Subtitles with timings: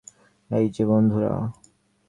[0.49, 1.33] এই যে বন্ধুরা।